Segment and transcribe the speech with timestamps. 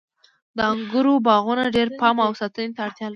[0.57, 3.09] د انګورو باغونه ډیر پام او ساتنې ته اړتیا لري.